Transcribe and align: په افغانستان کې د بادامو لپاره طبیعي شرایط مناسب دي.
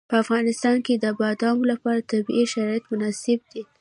په 0.09 0.15
افغانستان 0.23 0.77
کې 0.85 0.93
د 1.03 1.05
بادامو 1.19 1.69
لپاره 1.71 2.07
طبیعي 2.11 2.45
شرایط 2.53 2.83
مناسب 2.91 3.39
دي. 3.51 3.61